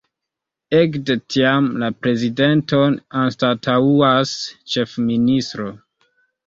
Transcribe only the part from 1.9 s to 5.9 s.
prezidenton anstataŭas ĉefministro.